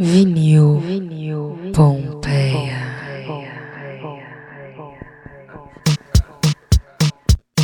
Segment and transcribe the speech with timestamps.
[0.00, 2.80] Vinil, vinil, Pompeia.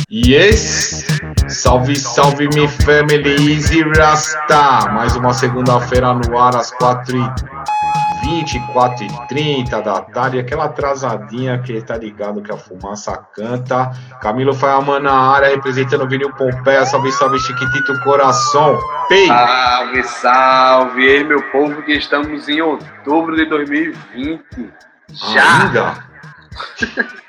[0.07, 1.03] Yes!
[1.47, 4.87] Salve, salve, me family, Easy Rasta!
[4.93, 7.43] Mais uma segunda-feira no ar, às 4h20,
[8.27, 10.39] 4h30 da tarde.
[10.39, 13.91] Aquela atrasadinha que tá ligado que a fumaça canta.
[14.21, 16.85] Camilo Faiaman na área, representando o Vinil Pompeia.
[16.85, 18.79] Salve, salve, Chiquitito Coração.
[19.07, 19.27] Pei!
[19.27, 21.05] Salve, salve!
[21.05, 24.43] Ei, meu povo, que estamos em outubro de 2020.
[25.09, 25.63] Já!
[25.63, 26.07] Ainda?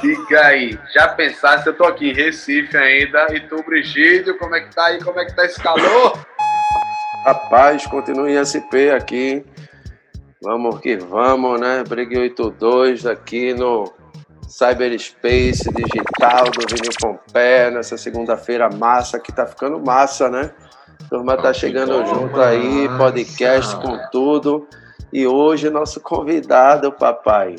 [0.00, 0.78] Fica aí.
[0.92, 4.86] Já pensasse, eu tô aqui em Recife ainda, e tu, Brigídio, como é que tá
[4.86, 5.02] aí?
[5.02, 6.18] Como é que tá esse calor?
[7.24, 9.44] Rapaz, continue em SP aqui.
[10.40, 11.82] Vamos que vamos, né?
[11.82, 13.92] Brigue 82 aqui no
[14.48, 20.52] Cyberspace Digital do Vinil Pompeia, nessa segunda-feira massa, que tá ficando massa, né?
[21.04, 24.68] A turma tá chegando junto aí, podcast com tudo.
[25.12, 27.56] E hoje nosso convidado, papai,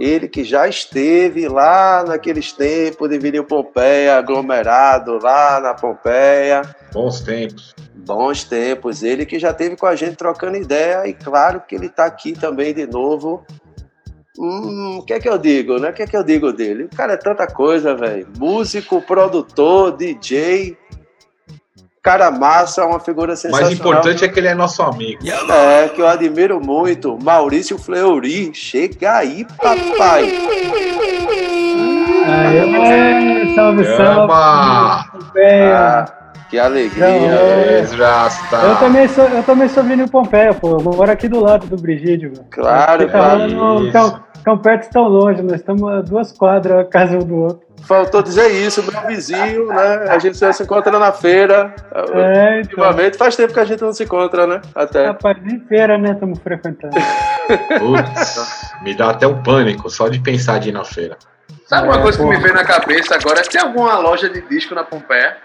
[0.00, 6.62] ele que já esteve lá naqueles tempos de Vinil Pompeia, aglomerado lá na Pompeia.
[6.90, 7.74] Bons tempos.
[7.94, 9.02] Bons tempos.
[9.02, 12.32] Ele que já esteve com a gente trocando ideia e claro que ele está aqui
[12.32, 13.44] também de novo.
[14.38, 15.90] Hum, o que é que eu digo, né?
[15.90, 16.84] O que é que eu digo dele?
[16.84, 18.26] O cara é tanta coisa, velho.
[18.38, 20.78] Músico, produtor, DJ.
[22.02, 23.66] Cara massa, uma figura O sensacional.
[23.68, 25.20] mais importante é que ele é nosso amigo.
[25.52, 27.18] É, que eu admiro muito.
[27.22, 28.52] Maurício Fleury.
[28.54, 30.32] Chega aí, papai.
[32.26, 34.32] Aê, salve, salve.
[34.32, 35.04] Ah,
[36.50, 37.06] que alegria.
[37.80, 38.56] Yes, Rasta!
[38.56, 40.70] Eu também sou, eu também sou Vinil Pompeia, pô.
[40.72, 42.32] Eu moro aqui do lado do Brigídio.
[42.36, 42.46] mano.
[42.50, 43.38] Claro, claro.
[43.40, 43.92] lá no- Isso.
[43.92, 45.42] tão, tão perto e tão longe.
[45.42, 47.70] Nós estamos a duas quadras, a casa um do outro.
[47.82, 50.04] Faltou dizer isso, meu vizinho, né?
[50.10, 51.74] A gente só se encontra na feira.
[52.14, 52.84] É, então.
[52.84, 54.60] Ultimamente faz tempo que a gente não se encontra, né?
[54.74, 55.06] Até.
[55.06, 56.10] Rapaz, nem feira, né?
[56.12, 56.94] Estamos frequentando.
[57.78, 61.16] Putz, me dá até um pânico só de pensar de ir na feira.
[61.66, 62.36] Sabe uma É, coisa que porra.
[62.36, 63.42] me veio na cabeça agora?
[63.42, 65.36] Tem alguma loja de disco na Pompeia?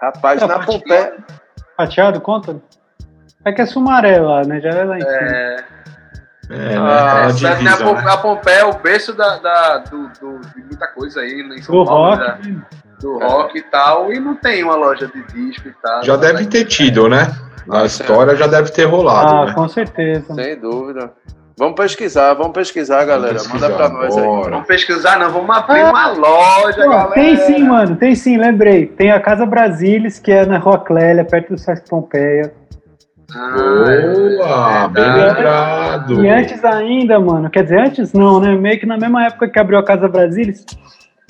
[0.00, 1.14] Rapaz, É, na Pompeia.
[1.76, 2.56] Pateado, conta?
[3.44, 4.60] É que é Sumaré lá, né?
[4.60, 5.12] Já é lá em cima.
[5.12, 5.56] É,
[6.50, 6.76] É, né?
[6.76, 8.10] ah, na né, a, né?
[8.12, 11.74] a Pompeia é o berço da, da- do, do- de muita coisa aí em São
[11.74, 12.48] Do Paulo, rock.
[12.50, 12.62] né?
[13.00, 16.02] do rock e tal, e não tem uma loja de disco e tal.
[16.02, 17.26] Já deve ter tido, né?
[17.66, 19.52] Na Ah, história já deve ter rolado, Ah, né?
[19.54, 20.32] com certeza.
[20.34, 21.12] Sem dúvida.
[21.56, 23.34] Vamos pesquisar, vamos pesquisar, galera.
[23.34, 24.24] pesquisar, Manda pra nós aí.
[24.24, 27.10] Vamos pesquisar, não, vamos abrir Ah, uma loja, Pô, galera.
[27.12, 28.86] tem sim, mano, tem sim, lembrei.
[28.86, 32.52] Tem a Casa Brasilis, que é na Rua Clélia, perto do Sesc Pompeia.
[33.32, 36.24] Ah, Boa, é bem lembrado.
[36.24, 38.54] E antes ainda, mano, quer dizer, antes não, né?
[38.56, 40.64] Meio que na mesma época que abriu a Casa Brasilis,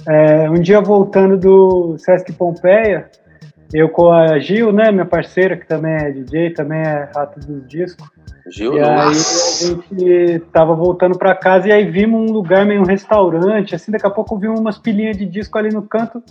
[0.08, 3.10] é, um dia voltando do Sesc Pompeia,
[3.74, 7.66] eu com a Gil, né, minha parceira, que também é DJ, também é rato dos
[7.66, 8.08] discos,
[8.48, 12.82] Gil, e aí a gente tava voltando pra casa e aí vimos um lugar meio
[12.82, 16.22] um restaurante, assim, daqui a pouco vimos umas pilhinhas de disco ali no canto,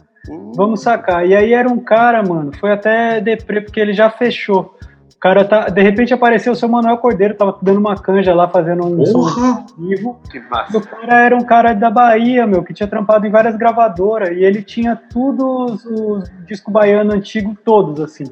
[0.56, 1.28] vamos sacar.
[1.28, 4.78] E aí era um cara, mano, foi até deprê, porque ele já fechou.
[5.24, 8.46] O cara tá, de repente apareceu o seu Manuel Cordeiro, tava dando uma canja lá,
[8.50, 9.66] fazendo um som Porra!
[9.78, 10.20] vivo.
[10.30, 10.78] Que E massa.
[10.78, 14.32] O cara era um cara da Bahia, meu, que tinha trampado em várias gravadoras.
[14.36, 18.26] E ele tinha tudo os, os discos baianos antigos, todos, assim.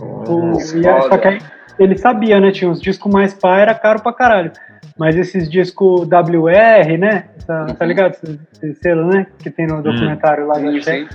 [0.00, 1.02] O- Nossa, e foda.
[1.08, 1.38] só que aí
[1.76, 2.52] ele sabia, né?
[2.52, 4.52] Tinha uns discos mais pá, era caro pra caralho.
[4.96, 7.24] Mas esses discos WR, né?
[7.48, 7.88] Tá, tá Uhum.
[7.88, 8.12] ligado?
[8.62, 9.26] Esse, selo, né?
[9.40, 11.08] Que tem no documentário lá da sim.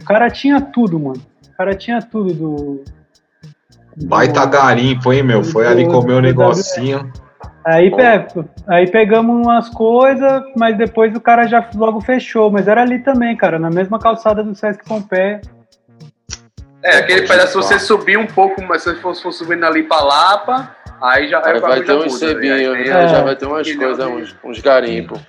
[0.00, 1.20] O cara tinha tudo, mano.
[1.52, 2.84] O cara tinha tudo do.
[3.96, 5.42] Baita garimpo, hein, meu?
[5.44, 7.12] Foi ali comer um negocinho.
[7.64, 12.50] Aí, pe- aí pegamos umas coisas, mas depois o cara já logo fechou.
[12.50, 15.40] Mas era ali também, cara, na mesma calçada do Sesc Pompeia.
[16.82, 20.02] É, aquele pedaço, se você subir um pouco, mas se você for subindo ali pra
[20.02, 22.28] Lapa, aí já Aí o vai ter já uns né?
[22.28, 23.04] cebinhos, Aí né?
[23.04, 23.08] É.
[23.08, 25.20] Já vai ter umas coisas, uns, uns garimpos.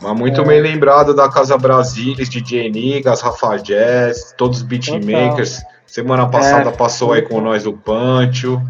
[0.00, 5.62] Mas muito bem lembrado da Casa Brasilis, DJ Nigas, Rafa Jazz, todos os beatmakers.
[5.86, 6.72] Semana passada É.
[6.72, 8.60] passou aí com nós o Pancho.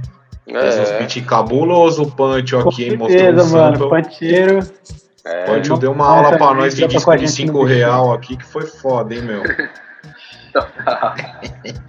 [0.44, 3.88] Fez uns É, beat cabuloso, o Pancho aqui hein, mostrou certeza, um mano.
[3.90, 4.58] Panteiro.
[5.24, 5.42] é.
[5.42, 7.52] O Pancho não- deu uma aula pra nós de tá disco a de gente no
[7.52, 7.76] 5 vídeo.
[7.78, 9.42] real aqui, que foi foda, hein, meu?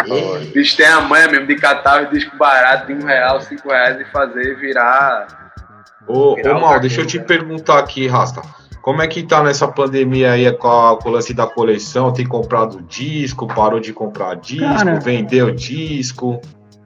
[0.10, 3.70] O bicho tem a manha mesmo de catar o disco barato de um real, cinco
[3.70, 5.52] reais e fazer virar.
[6.08, 7.24] Ô, Virar ô o Mal, deixa eu te né?
[7.26, 8.42] perguntar aqui, Rasta.
[8.88, 12.14] Como é que tá nessa pandemia aí com, a- com o lance da coleção?
[12.14, 14.98] Tem comprado disco, parou de comprar disco, Cara.
[15.02, 16.40] vendeu disco?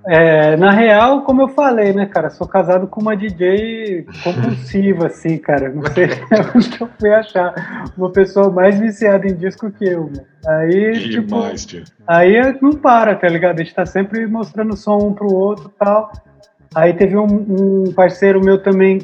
[0.07, 5.37] É, na real, como eu falei, né, cara, sou casado com uma DJ compulsiva, assim,
[5.37, 5.69] cara.
[5.69, 6.07] Não sei
[6.55, 10.25] onde que eu fui achar uma pessoa mais viciada em disco que eu, mano.
[10.47, 11.83] Aí, tipo, Demais, tio.
[12.07, 12.33] Aí
[12.63, 13.59] não para, tá ligado?
[13.59, 16.11] A gente tá sempre mostrando som um pro outro e tal.
[16.73, 17.25] Aí teve um,
[17.85, 19.01] um parceiro meu também,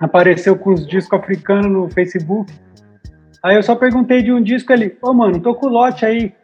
[0.00, 2.52] apareceu com os discos africanos no Facebook.
[3.42, 6.34] Aí eu só perguntei de um disco ali, ô mano, tô com o lote aí.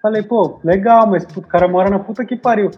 [0.00, 2.70] Falei, pô, legal, mas o cara mora na puta que pariu.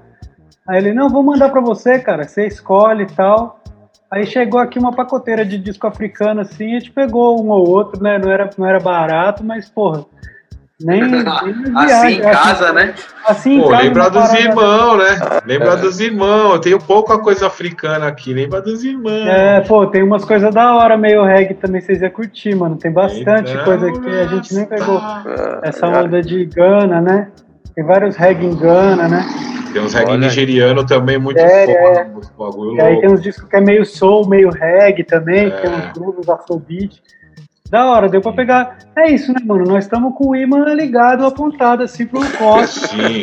[0.66, 3.62] Aí ele, não, vou mandar pra você, cara, você escolhe e tal.
[4.10, 8.02] Aí chegou aqui uma pacoteira de disco africano assim, a gente pegou um ou outro,
[8.02, 8.18] né?
[8.18, 10.06] Não era, não era barato, mas porra,
[10.80, 11.26] nem, nem
[11.76, 12.94] assim em casa, né?
[13.26, 15.18] Assim Pô, em casa, lembra dos irmãos, né?
[15.44, 15.76] Lembra É.
[15.76, 16.52] dos irmãos.
[16.54, 18.32] Eu tenho pouca coisa africana aqui.
[18.32, 19.26] Lembra dos irmãos.
[19.26, 22.76] É, pô, tem umas coisas da hora meio reggae também, vocês iam curtir, mano.
[22.76, 24.98] Tem bastante Então, coisa que a gente nem pegou.
[25.64, 27.28] É, Essa onda de Gana, né?
[27.74, 29.24] Tem vários reggae em Gana, né?
[29.72, 32.00] Tem uns reggae nigeriano também muito É, foda.
[32.00, 32.06] é.
[32.38, 33.00] Bagulho E aí louco.
[33.06, 35.50] tem uns discos que é meio soul, meio reggae também, É.
[35.50, 37.00] tem uns grooves afrobeat.
[37.70, 38.78] Da hora, deu pra pegar.
[38.96, 39.64] É isso, né, mano?
[39.64, 42.88] Nós estamos com o imã ligado, apontado assim pro poste.
[42.88, 43.22] Sim.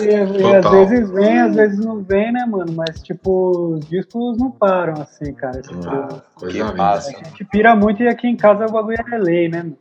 [0.00, 2.72] E, e às vezes vem, às vezes não vem, né, mano?
[2.74, 5.60] Mas, tipo, os discos não param, assim, cara.
[5.60, 7.10] Tipo, Ah, coisa Que massa.
[7.10, 9.58] a gente pira muito e aqui em casa o bagulho é lei, né?
[9.62, 9.76] mano?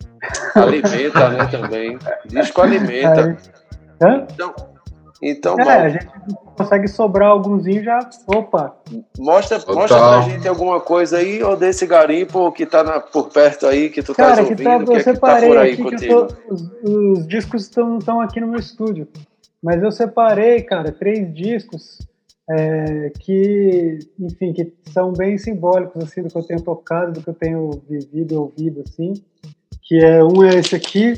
[0.56, 1.98] Alimenta, né, também.
[2.26, 3.22] Disco alimenta.
[3.26, 3.38] Aí-
[4.02, 4.28] Hã?
[4.34, 4.54] Então,
[5.32, 6.08] então É, bom, a gente
[6.58, 8.00] consegue sobrar algumzinho já.
[8.28, 8.76] Opa!
[9.18, 9.76] mostra, Total.
[9.76, 13.90] mostra pra gente alguma coisa aí, ou desse garimpo que tá na- por perto aí,
[13.90, 15.76] que tu Cara, tá que ouvindo, tá, que, eu é que tá separei por aí
[15.78, 16.28] que contigo.
[16.28, 19.08] tô, os, os discos estão estão aqui no meu estúdio.
[19.62, 22.00] Mas eu separei, cara, três discos
[22.50, 27.30] é, que, enfim, que são bem simbólicos assim do que eu tenho tocado, do que
[27.30, 29.14] eu tenho vivido, ouvido assim.
[29.82, 31.14] Que é um é esse aqui,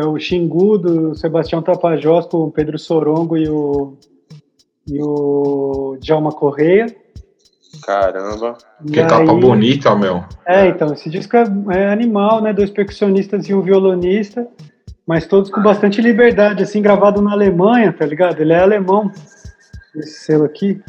[0.00, 3.98] que é o Xingu do Sebastião Tapajós com o Pedro Sorongo e o
[4.88, 6.86] e o Djalma Correia.
[7.84, 8.56] Caramba.
[8.84, 10.24] Que E capa aí- bonita, meu.
[10.46, 12.52] é, então, esse disco é, é animal, né?
[12.52, 14.48] Dois percussionistas e um violonista,
[15.06, 18.40] mas todos com bastante liberdade, assim, gravado na Alemanha, tá ligado?
[18.40, 19.12] Ele é alemão,
[19.94, 20.82] esse selo aqui.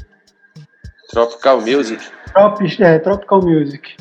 [1.11, 2.01] Tropical Music.
[2.33, 3.97] Trop, é, Tropical Music.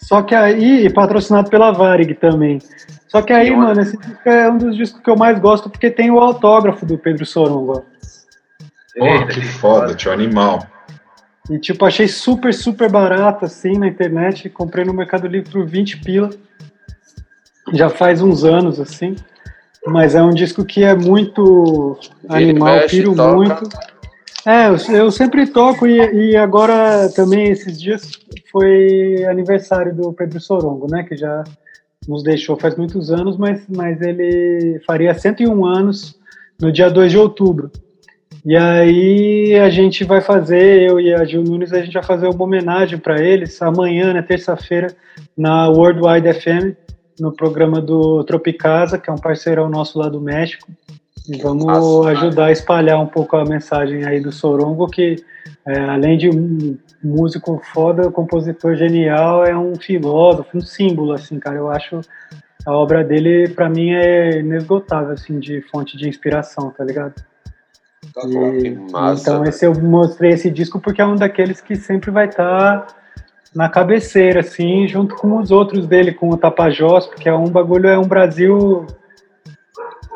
[0.00, 2.60] Só que aí, e patrocinado pela Varig também.
[3.08, 5.90] Só que aí, mano, esse disco é um dos discos que eu mais gosto porque
[5.90, 7.84] tem o autógrafo do Pedro Sorongo.
[7.84, 7.98] ó.
[8.98, 10.66] Porra, que foda, tio animal.
[11.50, 14.48] E, tipo, achei super, super barato, assim, na internet.
[14.50, 16.30] Comprei no Mercado Livre por 20 pila.
[17.72, 19.16] Já faz uns anos, assim.
[19.86, 21.98] Mas é um disco que é muito
[22.28, 23.62] animal, piro toca.
[24.46, 28.10] É, eu, eu sempre toco e, e agora também, esses dias,
[28.50, 31.02] foi aniversário do Pedro Sorongo, né?
[31.02, 31.44] Que já
[32.06, 36.18] nos deixou faz muitos anos, mas, mas ele faria 101 anos
[36.60, 37.70] no dia 2 de outubro.
[38.44, 42.28] E aí a gente vai fazer, eu e a Gil Nunes, a gente vai fazer
[42.28, 44.94] uma homenagem para eles amanhã, né, terça-feira,
[45.36, 46.74] na Worldwide FM,
[47.20, 50.68] no programa do Tropicasa, que é um parceirão nosso lá do México.
[51.28, 55.16] E vamos massa, ajudar a espalhar um pouco a mensagem aí do Sorongo, que
[55.66, 61.56] é, além de um músico foda, compositor genial, é um filósofo, um símbolo, assim, cara.
[61.56, 62.00] Eu acho
[62.64, 67.14] a obra dele, para mim, é inesgotável, assim, de fonte de inspiração, tá ligado?
[68.26, 69.22] E- Que massa.
[69.22, 72.86] então esse eu mostrei esse disco porque é um daqueles que sempre vai estar
[73.54, 77.88] na cabeceira, assim, junto com os outros dele, com o Tapajós, porque é um bagulho,
[77.88, 78.86] é um Brasil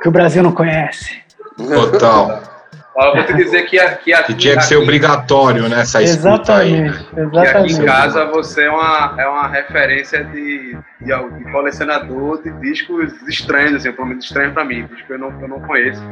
[0.02, 1.20] que o Brasil não conhece.
[1.56, 2.42] Total.
[2.94, 6.02] Ó, eu vou te dizer que aqui, aqui, Que tinha que ser aqui- obrigatório nessa
[6.02, 6.88] escuta aí, né?
[6.88, 7.84] Exatamente, que aqui em exatamente.
[7.86, 11.06] casa você é uma, é uma referência de, de,
[11.38, 15.40] de colecionador de discos estranhos, assim, pelo menos estranhos pra mim, discos que eu não,
[15.40, 16.02] eu não conheço.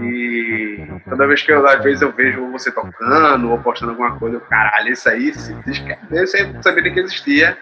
[0.00, 4.36] E toda vez que eu, às vezes eu vejo você tocando ou postando alguma coisa,
[4.36, 7.58] eu, caralho, isso aí, esse disco, é- eu sempre sabia que existia.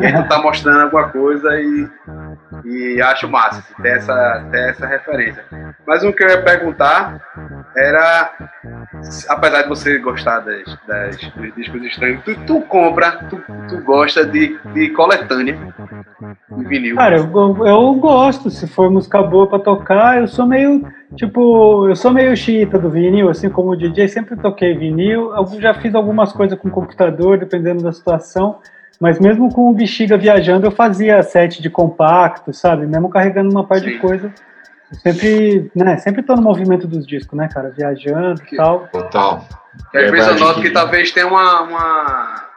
[0.00, 1.88] E aí tu tá mostrando alguma coisa e,
[2.70, 5.44] e acho massa ter, essa, ter essa referência.
[5.86, 7.20] Mas o que eu ia perguntar
[7.76, 8.30] era,
[9.28, 14.24] apesar de você gostar das, das, dos discos estranhos, tu, tu compra, tu, tu gosta
[14.24, 15.58] de, de coletânea
[16.50, 16.96] de vinil.
[16.96, 20.86] Cara, eu, eu- eu gosto, se for música boa pra tocar, eu sou meio,
[21.16, 25.46] tipo, eu sou meio xiita do vinil, assim como o DJ, sempre toquei vinil, eu
[25.60, 28.58] já fiz algumas coisas com computador, dependendo da situação,
[29.00, 32.86] mas mesmo com o Bexiga viajando, eu fazia set de compacto, sabe?
[32.86, 33.92] Mesmo carregando uma parte Sim.
[33.92, 34.32] de coisa.
[34.92, 37.70] Eu sempre, né, sempre tô no movimento dos discos, né, cara?
[37.70, 38.88] Viajando e tal.
[38.92, 39.44] Total.
[39.90, 42.50] Que às vezes eu noto que- que talvez tenha uma, uma-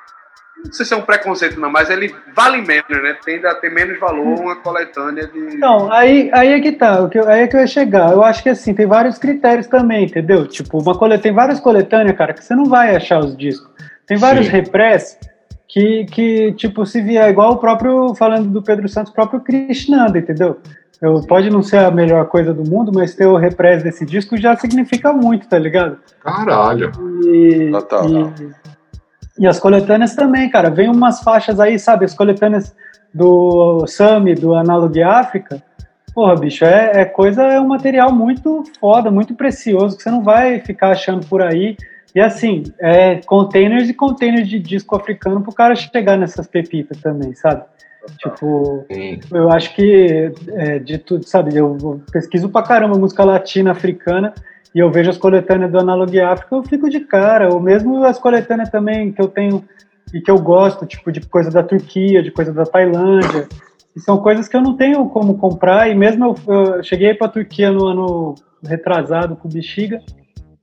[0.66, 3.18] Não sei se é um preconceito, não, mas ele vale menos, né?
[3.26, 5.38] Tende a ter menos valor uma coletânea de.
[5.56, 8.12] Então, aí, aí é que tá, o que eu- aí é que eu ia chegar.
[8.14, 10.48] Eu acho que assim, tem vários critérios também, entendeu?
[10.48, 11.18] Tipo, uma cole...
[11.18, 13.70] tem várias coletâneas, cara, que você não vai achar os discos.
[14.08, 14.52] Tem vários Sim.
[14.54, 15.20] repress
[15.68, 20.20] que, que, tipo, se vier igual o próprio, falando do Pedro Santos, o próprio Krishnanda,
[20.20, 20.58] entendeu?
[21.02, 24.38] Eu, pode não ser a melhor coisa do mundo, mas ter o reprise desse disco
[24.38, 25.98] já significa muito, tá ligado?
[26.22, 26.92] Caralho.
[27.26, 28.08] E, Total.
[28.08, 30.70] e, e as coletâneas também, cara.
[30.70, 32.06] Vem umas faixas aí, sabe?
[32.06, 32.74] As coletâneas
[33.14, 35.62] do Sami, do Analog África.
[36.14, 40.24] Porra, bicho, é, é coisa, é um material muito foda, muito precioso, que você não
[40.24, 41.76] vai ficar achando por aí.
[42.16, 47.34] E assim, é containers e containers de disco africano pro cara chegar nessas pepitas também,
[47.34, 47.64] sabe?
[48.18, 49.20] Tipo, Sim.
[49.32, 51.56] eu acho que é, de tudo, sabe?
[51.56, 54.34] Eu pesquiso pra caramba música latina, africana,
[54.76, 57.54] e eu vejo as coletâneas do Analog África, eu fico de cara.
[57.54, 59.64] Ou mesmo as coletâneas também que eu tenho
[60.14, 63.48] e que eu gosto, tipo, de coisa da Turquia, de coisa da Tailândia.
[63.96, 67.28] E são coisas que eu não tenho como comprar, e mesmo eu, eu cheguei pra
[67.28, 70.02] Turquia no ano retrasado com Bexiga,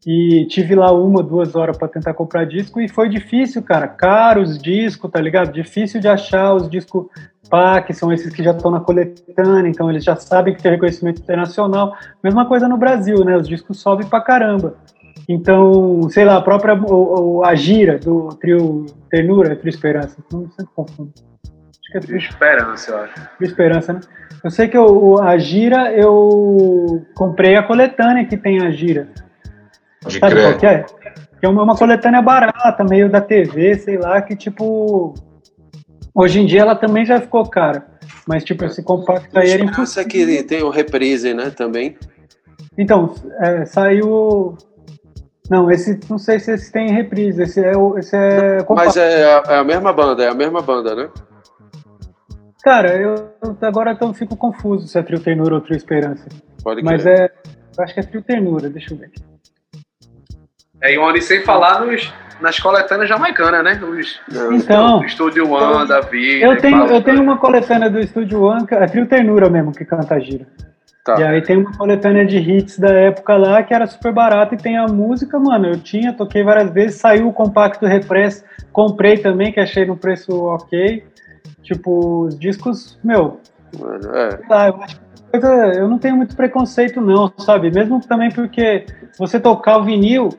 [0.07, 3.87] e tive lá uma, duas horas para tentar comprar disco e foi difícil, cara.
[3.87, 5.53] Caro os discos, tá ligado?
[5.53, 7.07] Difícil de achar os discos
[7.51, 10.71] pá, que são esses que já estão na coletânea, então eles já sabem que tem
[10.73, 11.97] reconhecimento internacional.
[12.23, 13.37] Mesma coisa no Brasil, né?
[13.37, 14.75] Os discos sobem pra caramba.
[15.29, 20.49] Então, sei lá, a própria o, o- a gira do trio Ternura, trio Esperança, não
[20.51, 21.13] sempre confundo.
[21.45, 23.15] Acho que é trio Esperança, eu acho.
[23.37, 24.01] Trio Esperança, né?
[24.43, 29.09] Eu sei que eu- a gira eu comprei a coletânea que tem a gira.
[30.03, 30.59] Pode Sabe qual crer.
[30.59, 30.83] que é?
[31.41, 35.15] Que é uma, coletânea barata, meio da TV, sei lá, que tipo.
[36.15, 37.87] Hoje em dia ela também já ficou cara.
[38.27, 40.09] Mas, tipo, esse compacto aí era impossível.
[40.09, 41.97] que tem o reprise, né, também.
[42.77, 44.57] Então, é, saiu.
[45.49, 45.99] Não, esse.
[46.09, 47.43] Não sei se esse tem reprise.
[47.43, 48.87] Esse é, o- esse é compacto.
[48.89, 51.09] Mas é a, é a mesma banda, é a mesma banda, né?
[52.63, 53.31] Cara, eu
[53.63, 56.27] agora então fico confuso se é Trio Ternura ou Trio Esperança.
[56.63, 57.21] Pode Mas crer.
[57.21, 57.33] é.
[57.79, 59.23] Eu acho que é Trio Ternura, deixa eu ver aqui.
[60.83, 63.81] É, e sem falar nos, nas coletâneas jamaicanas, né?
[63.83, 64.53] Os, Não.
[64.53, 66.47] Então, do Estúdio One, da vida.
[66.47, 70.15] eu tenho, eu tenho uma coletânea do Estúdio One, é Trio Ternura mesmo, que canta
[70.15, 70.47] a gira.
[71.05, 71.19] Tá.
[71.19, 74.59] E aí tem uma coletânea de hits da época lá que era super barata e
[74.59, 75.69] tem a música, mano.
[75.69, 80.45] Eu tinha, toquei várias vezes, saiu o compacto Repress, comprei também, que achei no preço
[80.45, 81.03] ok.
[81.63, 83.41] Tipo, os discos, meu,
[83.79, 84.37] Mano, é.
[84.49, 87.71] tá, eu acho que coisa- eu não tenho muito preconceito, não, sabe?
[87.71, 88.85] Mesmo também porque
[89.19, 90.31] você tocar o vinil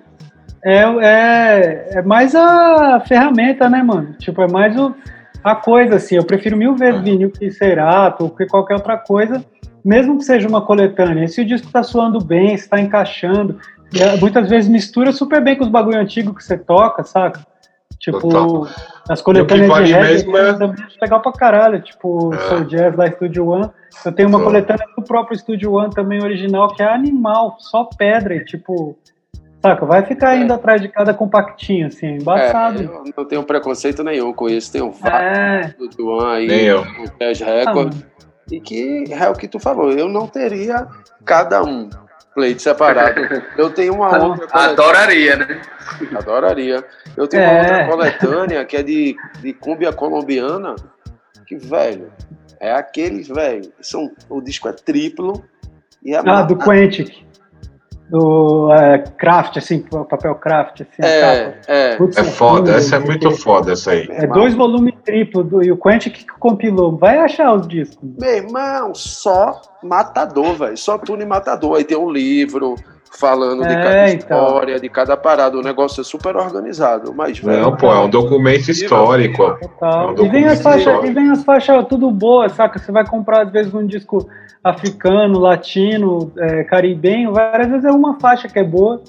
[0.63, 4.13] é, é, é mais a ferramenta, né, mano?
[4.19, 4.93] Tipo, é mais o,
[5.43, 6.15] a coisa, assim.
[6.15, 9.43] Eu prefiro mil vezes vinil que Cerato ou que qualquer outra coisa,
[9.83, 11.25] mesmo que seja uma coletânea.
[11.25, 13.59] E se o disco tá soando bem, se tá encaixando,
[13.99, 17.41] é, muitas vezes mistura super bem com os bagulho antigo que você toca, saca?
[17.99, 18.67] Tipo, Total.
[19.09, 21.81] as coletâneas E que de vale reggae mesmo é- também acho legal pra caralho.
[21.81, 22.37] Tipo, É.
[22.49, 23.69] Soul Jazz lá, Studio One.
[24.03, 24.45] Eu tenho uma Só.
[24.45, 28.33] coletânea do próprio Studio One também original, que é animal, só pedra.
[28.35, 28.97] E, tipo,
[29.61, 32.81] saca, vai ficar indo atrás de cada compactinho, assim, É, embaçado.
[32.81, 34.71] eu não tenho preconceito nenhum com isso.
[34.71, 36.47] Tenho vários É, do Duan aí,
[37.19, 37.75] Jazz ah, Record.
[37.93, 38.03] mano.
[38.51, 40.87] E que é o que tu falou, eu não teria
[41.23, 41.89] cada um
[42.35, 43.21] plate separado.
[43.57, 45.61] Eu tenho uma Ah, outra Adoraria, né?
[46.17, 46.83] adoraria.
[47.15, 47.47] Eu tenho É.
[47.49, 50.75] uma outra coletânea que é de, de cúmbia colombiana,
[51.45, 52.11] que, velho,
[52.59, 55.43] é aqueles, velho, são, o disco é triplo
[56.03, 57.25] e é Ah, do Quantic.
[58.11, 61.57] Do é, craft, assim, papel craft, assim, É, capa.
[61.67, 61.95] é.
[61.95, 63.35] Putz, É foda, lindo, essa é muito quê.
[63.37, 64.05] foda, essa aí.
[64.11, 66.97] É dois volumes triplo, do, e o Quantic que compilou.
[66.97, 67.97] Vai achar os discos.
[68.19, 70.77] Meu irmão, só matador, velho.
[70.77, 71.77] Só tudo em matador.
[71.77, 72.75] Aí tem um livro
[73.11, 74.15] falando de É, cada então.
[74.15, 75.57] história, de cada parada.
[75.57, 77.13] O negócio é super organizado.
[77.13, 77.61] Mas, velho.
[77.61, 79.57] Não, pô, é um documento histórico.
[79.59, 80.15] Total.
[80.17, 82.79] É um e, vem as faixas, e vem as faixas tudo boas, saca?
[82.79, 84.27] Você vai comprar, às vezes, um disco
[84.63, 89.01] africano, latino, é, caribenho, várias vezes é uma faixa que é boa.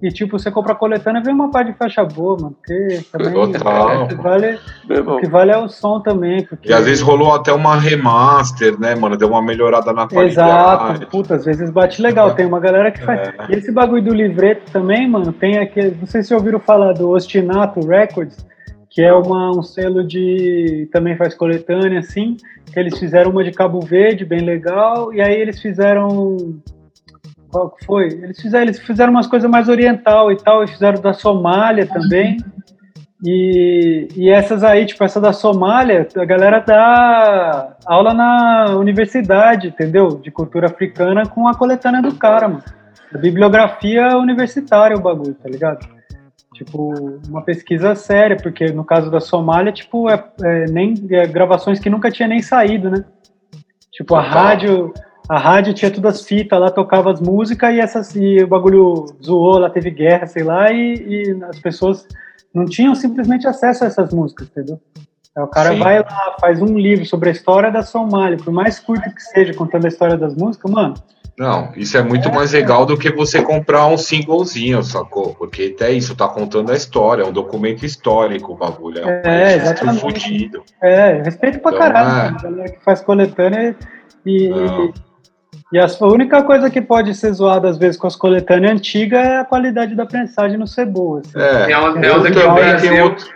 [0.00, 2.56] E, tipo, você compra a coletânea, vem uma parte de faixa boa, mano.
[2.56, 4.04] Porque também Total.
[4.04, 6.44] o que vale, o que vale é o som também.
[6.44, 6.68] Porque...
[6.68, 9.16] E às vezes rolou até uma remaster, né, mano?
[9.16, 10.34] Deu uma melhorada na qualidade.
[10.34, 12.32] Exato, puta, às vezes bate legal.
[12.32, 13.28] Tem uma galera que faz.
[13.48, 15.96] E esse bagulho do livreto também, mano, tem aquele.
[15.98, 18.46] Não sei se ouviram falar do Ostinato Records,
[18.88, 20.88] que é uma, um selo de.
[20.92, 22.36] também faz coletânea, assim.
[22.72, 26.36] Que eles fizeram uma de Cabo Verde, bem legal, e aí eles fizeram.
[27.50, 28.06] Qual que foi?
[28.06, 32.38] Eles fizeram, eles fizeram umas coisas mais oriental e tal, e fizeram da Somália também.
[33.24, 40.08] E, e essas aí, tipo, essa da Somália, a galera dá aula na universidade, entendeu?
[40.08, 42.62] De cultura africana com a coletânea do cara, mano.
[43.12, 45.88] A bibliografia universitária o bagulho, tá ligado?
[46.54, 51.80] Tipo, uma pesquisa séria, porque no caso da Somália, tipo, é, é nem é gravações
[51.80, 53.04] que nunca tinha nem saído, né?
[53.90, 54.92] Tipo, a rádio,
[55.28, 59.06] a rádio tinha todas as fitas lá, tocava as músicas e essas e o bagulho
[59.22, 62.06] zoou, lá teve guerra, sei lá, e, e as pessoas
[62.54, 64.80] não tinham simplesmente acesso a essas músicas, entendeu?
[65.36, 65.78] Aí o cara Sim.
[65.78, 69.52] vai lá, faz um livro sobre a história da Somália, por mais curto que seja,
[69.52, 70.94] contando a história das músicas, mano.
[71.38, 75.36] Não, isso é muito mais legal do que você comprar um singlezinho, sacou?
[75.36, 78.98] Porque até isso tá contando a história, é um documento histórico o bagulho.
[78.98, 80.00] É, um É, exatamente.
[80.00, 80.64] fudido.
[80.82, 82.24] É, respeito pra Então, caralho, é.
[82.24, 83.76] mano, a galera que faz coletânea
[84.26, 84.48] e.
[84.48, 84.92] Não.
[85.72, 89.38] E a única coisa que pode ser zoada às vezes com as coletâneas antigas é
[89.40, 91.20] a qualidade da prensagem não ser boa.
[91.20, 91.38] assim.
[91.38, 93.26] É, Tem uma- tem eu outra que Brasil- tenho outro.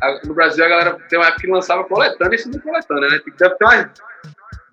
[0.00, 3.08] A- No Brasil, a galera tem uma época que lançava coletânea em cima de coletânea,
[3.08, 3.20] né?
[3.38, 3.86] Deve ter umas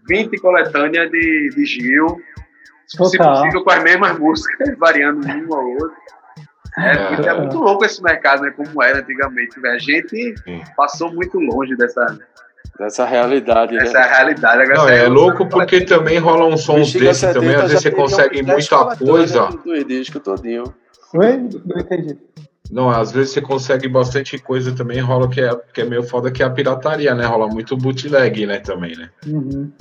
[0.08, 2.20] 20 coletâneas de, de Gil,
[2.88, 3.34] se Total.
[3.36, 5.98] possível com as mesmas músicas, variando uma ou outra.
[6.78, 7.10] É, É.
[7.10, 8.52] muito, é muito louco esse mercado, né?
[8.56, 9.60] Como era antigamente.
[9.60, 9.76] velho.
[9.76, 10.62] A gente Sim.
[10.78, 12.18] passou muito longe dessa,
[12.80, 13.80] Dessa realidade, né?
[13.84, 14.70] dessa realidade.
[14.70, 15.50] Não, essa é louco coletânea.
[15.68, 18.70] porque também rola uns sons Bexiga desses 70 também, às vezes você consegue uns 10
[18.70, 19.46] muita coisa.
[19.48, 20.64] Do, do disco todinho.
[21.14, 21.38] Oi?
[21.66, 22.18] Não entendi.
[22.72, 26.32] Não, às vezes você consegue bastante coisa também, rola que é, que é meio foda
[26.32, 27.26] que é a pirataria, né?
[27.26, 29.10] Rola muito bootleg, né, também, né?
[29.28, 29.72] Uhum.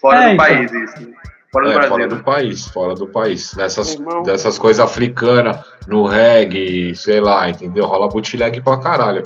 [0.00, 0.46] Fora É, do então.
[0.46, 1.08] país, isso.
[1.52, 1.90] Fora do É, Brasil.
[1.90, 2.08] fora né?
[2.16, 3.54] do país, fora do país.
[3.54, 4.22] Nessas, Irmão.
[4.22, 7.84] dessas coisas africanas, no reggae, sei lá, entendeu?
[7.84, 9.22] Rola bootleg pra caralho.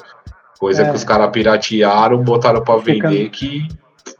[0.58, 0.88] Coisa É.
[0.90, 3.66] que os caras piratearam, botaram pra Fica- vender que.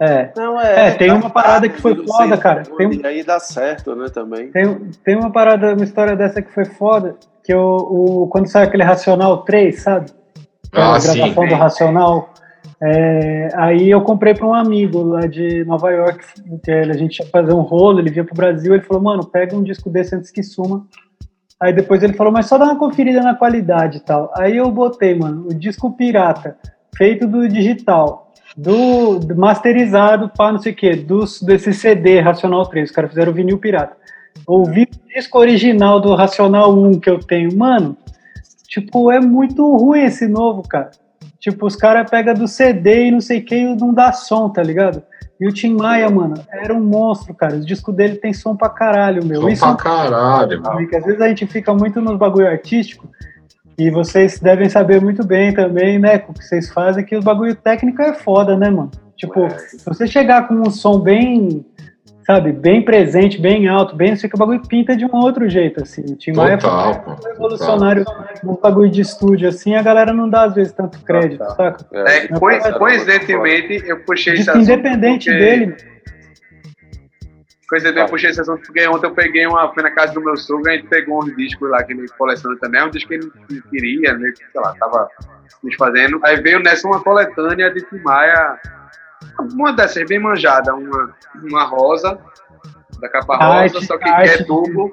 [0.01, 0.31] É.
[0.37, 2.63] Não, É, tem uma parada que foi foda, cara.
[2.77, 4.51] Tem E aí dá certo, né, também.
[4.53, 8.69] Tem, tem uma parada, uma história dessa que foi foda, que o, o, quando saiu
[8.69, 10.11] aquele Racional 3, sabe?
[10.73, 11.17] Ah, sim.
[11.19, 12.35] gravação do Racional.
[12.81, 16.25] é, aí eu comprei para um amigo lá de Nova York,
[16.63, 19.57] que a gente ia fazer um rolo, ele vinha pro Brasil, ele falou, mano, pega
[19.57, 20.87] um disco desse antes que suma.
[21.61, 24.33] Aí depois ele falou, mas só dá uma conferida na qualidade e tal.
[24.37, 26.57] Aí eu botei, mano, o disco pirata,
[26.97, 32.67] feito do digital, do, do masterizado para não sei o quê, dos, desse CD Racional
[32.67, 33.97] 3, os caras fizeram vinil pirata.
[34.47, 37.97] Ouvi o disco original do Racional 1 que eu tenho, mano,
[38.69, 40.91] tipo, é muito ruim esse novo, cara.
[41.41, 44.63] Tipo, os caras pegam do CD e não sei que e não dá som, tá
[44.63, 45.03] ligado?
[45.41, 47.55] E o Tim Maia, mano, era um monstro, cara.
[47.57, 49.41] Os discos dele tem som pra caralho, meu.
[49.43, 50.79] Som Isso pra caralho, mano.
[50.79, 53.09] porque às vezes a gente fica muito nos bagulho artístico
[53.79, 57.55] e vocês devem saber muito bem também, né, o que vocês fazem, que o bagulho
[57.55, 58.91] técnico é foda, né, mano?
[59.17, 59.51] Tipo, É.
[59.51, 61.65] se você chegar com um som bem,
[62.31, 65.15] sabe, bem presente, bem alto, bem, não sei o que, o bagulho pinta de um
[65.17, 66.03] outro jeito, assim.
[66.03, 67.29] O Tim Maia Total, foi pô.
[67.29, 68.05] revolucionário
[68.45, 71.57] no bagulho de estúdio, assim, a galera não dá, às vezes, tanto crédito, Total.
[71.79, 71.87] saca?
[71.93, 75.77] É, mas- coincidentemente, eu puxei esse Disco assunto independente porque- dele,
[77.71, 79.71] Coincidentemente, eu puxei esse assunto porque ontem eu peguei uma.
[79.75, 82.57] Fui na casa do meu sogro, a gente pegou uns discos lá que ele coleciona
[82.59, 82.83] também.
[82.83, 84.33] Um disco que ele não queria, né?
[84.35, 85.07] Sei lá, tava
[85.63, 86.19] nos fazendo.
[86.25, 88.59] Aí veio nessa uma coletânea de Tim Maia,
[89.55, 92.19] uma dessas bem manjada, uma, uma rosa,
[93.01, 93.37] da capa
[93.73, 94.91] rosa, só que, é duplo.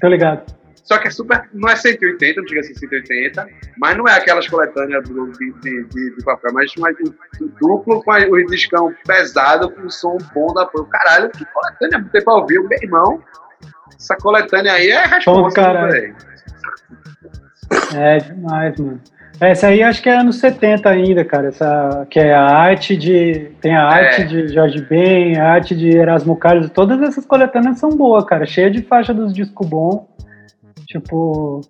[0.00, 0.42] tô ligado.
[0.84, 1.48] Só que é super.
[1.54, 3.46] Não é 180, não chega a ser 180,
[3.78, 6.96] mas não é aquelas coletâneas do- de, de, de, de papel, mas mais
[7.40, 10.88] um duplo com o discão pesado, com som bom da porra.
[10.90, 13.22] Caralho, que coletânea, botei pra ouvir, meu irmão.
[13.96, 15.54] Essa coletânea aí é responsa,
[15.92, 16.16] velho.
[17.94, 19.00] É demais, mano.
[19.44, 21.48] Essa aí acho que é anos 70 ainda, cara.
[21.48, 23.50] Essa que é a arte de.
[23.60, 24.24] Tem a arte É.
[24.24, 26.70] de Jorge Ben, a arte de Erasmo Carlos.
[26.70, 28.46] Todas essas coletâneas são boas, cara.
[28.46, 30.02] Cheia de faixa dos discos bons.
[30.86, 31.60] Tipo,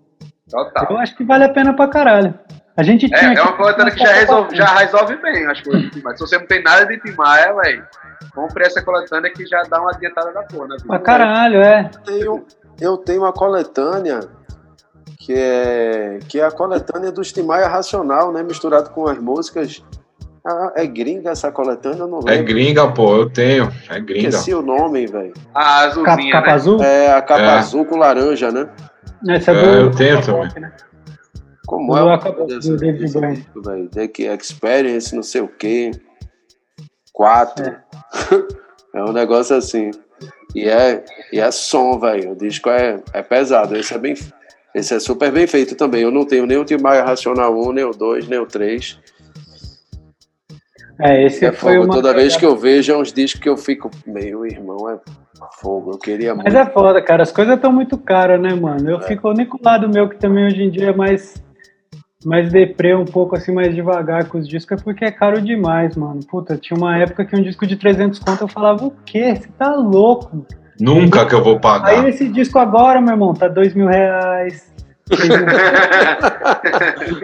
[0.52, 0.96] eu Total.
[0.98, 2.34] acho que vale a pena pra caralho.
[2.76, 3.32] A gente É, tinha.
[3.34, 6.16] é uma coletânea que já resolve, já resolve bem as coisas de Tim Maia.
[6.16, 7.84] Se você não tem nada de Tim Maia, velho,
[8.34, 10.76] compre essa coletânea que já dá uma adiantada da porra, né?
[10.86, 11.90] Pra caralho, é.
[12.04, 12.44] tenho,
[12.80, 14.20] eu tenho uma coletânea
[15.24, 18.42] que é, que é a coletânea do Timaya Racional, né?
[18.42, 19.82] Misturado com as músicas.
[20.44, 22.00] Ah, é gringa essa coletânea?
[22.00, 22.46] Eu não É lembro.
[22.46, 23.72] gringa, pô, eu tenho.
[23.88, 24.28] É gringa.
[24.30, 25.32] Esqueci o nome, velho.
[25.54, 26.52] A azulzinha, capa né?
[26.54, 26.82] azul?
[26.82, 27.58] É a capa É.
[27.58, 28.68] azul com laranja, né?
[29.28, 29.66] Essa é, É, do.
[29.68, 30.50] eu tenho também.
[30.60, 30.72] né?
[31.64, 32.70] Como Do é o nome dessa-
[33.54, 33.88] do velho?
[34.12, 35.92] Que- Experience, não sei o quê.
[37.12, 37.76] Quatro.
[38.94, 39.02] É.
[39.02, 39.90] um negócio assim.
[40.54, 42.32] E é, e é som, velho.
[42.32, 43.74] O disco é, é pesado.
[43.74, 44.14] Esse é bem.
[44.74, 46.02] Esse é super bem feito também.
[46.02, 48.98] Eu não tenho nem o Timaya Racional 1, nem o 2, nem o 3.
[51.00, 51.84] É, esse É foi fogo.
[51.84, 51.94] uma.
[51.94, 53.90] Toda vez que eu vejo é uns discos que eu fico.
[54.06, 54.98] Meu irmão, é
[55.60, 55.90] fogo.
[55.92, 56.68] Eu queria Mas muito.
[56.68, 57.22] é foda, cara.
[57.22, 58.88] As coisas estão muito caras, né, mano?
[58.88, 61.42] Eu fico o único lado meu que também hoje em dia é mais,
[62.24, 65.96] mais deprê, um pouco assim, mais devagar com os discos, é porque é caro demais,
[65.96, 66.20] mano.
[66.30, 69.34] Puta, tinha uma época que um disco de 300 conto eu falava, o quê?
[69.34, 70.46] Você tá louco?
[70.80, 71.88] Mano?" Nunca que eu vou pagar.
[71.90, 74.72] Aí esse disco agora, meu irmão, tá dois mil reais.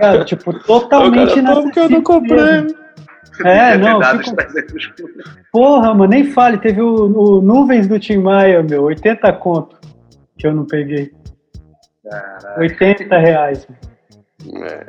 [0.00, 0.24] tá?
[0.24, 2.66] Tipo, totalmente Como que eu não comprei?
[3.44, 5.24] É, ter não, fico- os 300 conto.
[5.52, 6.58] Porra, mano, nem fale.
[6.58, 7.04] Teve o,
[7.38, 9.78] o Nuvens do Tim Maia, meu, 80 conto
[10.36, 11.12] que eu não peguei.
[12.58, 13.66] 80 reais.
[14.64, 14.86] É.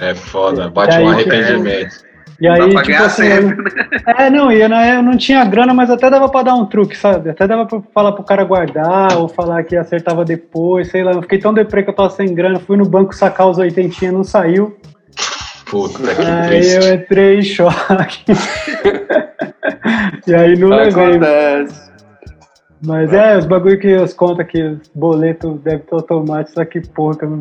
[0.00, 2.04] É foda, bate um Daí, arrependimento.
[2.42, 3.72] E aí, tipo ganhar assim, sempre,
[4.04, 6.66] eu, é, não, ia, né, eu não tinha grana, mas até dava pra dar um
[6.66, 7.30] truque, sabe?
[7.30, 11.12] Até dava pra falar pro cara guardar, ou falar que acertava depois, sei lá.
[11.12, 14.10] Eu fiquei tão deprê que eu tava sem grana, fui no banco sacar os oitentinha,
[14.10, 14.76] não saiu.
[15.70, 18.24] Puta que Aí eu entrei em choque.
[20.26, 21.14] e aí não levei.
[21.14, 21.92] Acontece.
[22.84, 27.18] Mas é, os bagulho que as contas que os boletos débito automático, só que porra,
[27.18, 27.38] que eu não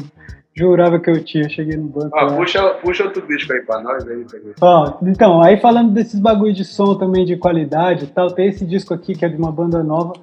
[0.56, 1.50] jurava que eu tinha.
[1.50, 2.12] Cheguei no banco.
[2.14, 2.36] Ó, lá.
[2.36, 4.26] puxa, puxa outro disco aí pra nós aí.
[4.60, 8.66] Ó, então, aí falando desses bagulho de som também, de qualidade e tal, tem esse
[8.66, 10.14] disco aqui que é de uma banda nova,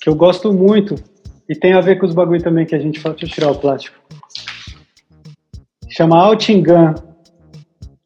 [0.00, 0.94] que eu gosto muito,
[1.48, 3.14] e tem a ver com os bagulho também que a gente fala.
[3.14, 3.96] Deixa eu tirar o plástico.
[5.88, 6.94] Chama Altingan.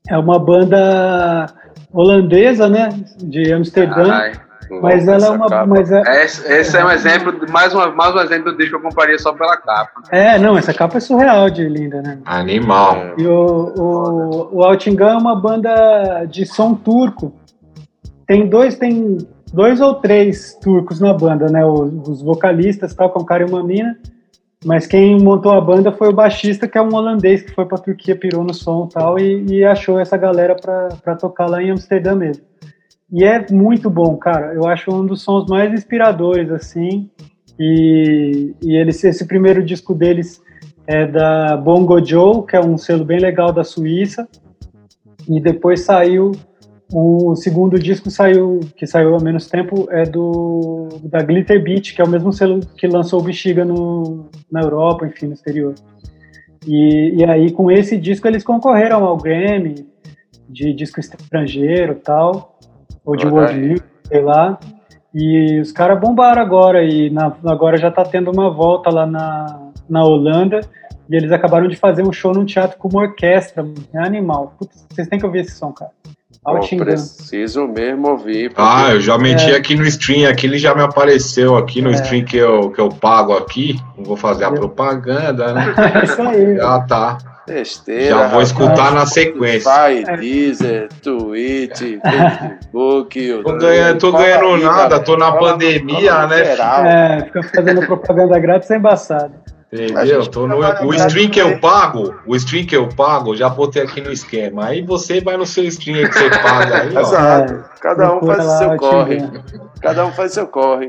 [0.08, 1.46] É uma banda
[1.92, 2.88] holandesa, né?
[3.22, 4.12] De Amsterdã.
[4.12, 4.32] Ai,
[4.80, 5.48] mas ela é uma.
[5.48, 5.66] capa.
[5.66, 8.78] Mas é, esse, esse é um exemplo, de- mais, uma, mais um exemplo do disco
[8.78, 10.02] que eu compraria só pela capa.
[10.10, 12.18] é, não, essa capa é surreal de linda, né?
[12.24, 13.14] Animal.
[13.18, 17.32] E o, o, o Altingan é uma banda de som turco.
[18.26, 19.18] Tem dois, tem
[19.52, 21.64] dois ou três turcos na banda, né?
[21.64, 23.96] Os, os vocalistas, tal, com um cara e uma mina.
[24.64, 27.78] Mas quem montou a banda foi o baixista, que é um holandês que foi pra
[27.78, 31.62] Turquia, pirou no som e tal, e, e achou essa galera pra, pra tocar lá
[31.62, 32.44] em Amsterdã mesmo.
[33.12, 34.54] E é muito bom, cara.
[34.54, 37.10] Eu acho um dos sons mais inspiradores, assim.
[37.58, 40.42] E, e eles, esse primeiro disco deles
[40.86, 44.28] é da Bongo Joe, que é um selo bem legal da Suíça.
[45.28, 46.32] E depois saiu
[46.92, 51.94] um, o segundo disco saiu que saiu há menos tempo é do da Glitter Beach,
[51.94, 55.74] que é o mesmo selo que lançou o Bexiga no, na Europa, enfim, no exterior.
[56.66, 59.86] E, e aí com esse disco eles concorreram ao Grammy
[60.48, 62.58] de disco estrangeiro, tal,
[63.04, 63.60] ou de Olha World.
[63.60, 64.58] Music, sei lá.
[65.14, 69.68] E os caras bombaram agora e na- agora já tá tendo uma volta lá na,
[69.88, 70.60] na Holanda.
[71.08, 73.66] E eles acabaram de fazer um show num teatro com uma orquestra.
[73.92, 74.54] É animal.
[74.56, 75.90] Putz, vocês têm que ouvir esse som, cara.
[76.42, 76.84] Pô, Altingan.
[76.84, 78.48] preciso mesmo ouvir.
[78.50, 79.56] porque- Ah, eu já meti É.
[79.56, 81.94] aqui no stream, aqui ele já me apareceu aqui no É.
[81.94, 83.78] stream que eu, que eu pago aqui.
[83.98, 85.74] Não vou fazer a propaganda, né?
[86.00, 86.56] É isso aí.
[86.56, 87.18] Já tá.
[87.52, 88.04] Besteira.
[88.10, 88.48] Já vou rapaz.
[88.48, 89.70] escutar na sequência.
[89.70, 93.42] Spotify, Deezer, Twitch, Facebook.
[93.44, 95.00] Tô ganhando, tô ganhando aí, nada, cara.
[95.00, 96.44] tô na Fala- pandemia, no né?
[96.44, 96.84] geral.
[96.86, 99.32] É, fica fazendo propaganda grátis é embaçado.
[99.72, 100.26] Entendeu?
[100.26, 104.00] Tô no, o stream que eu pago, o stream que eu pago, já botei aqui
[104.00, 104.66] no esquema.
[104.66, 107.00] Aí você vai no seu stream que você paga aí, ó.
[107.00, 107.64] Exato.
[107.80, 109.30] Cada um faz o seu corre.
[109.80, 110.88] Cada um faz o seu corre.